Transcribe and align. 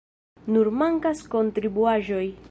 Nur 0.55 0.69
mankas 0.79 1.21
kontribuaĵoj. 1.35 2.25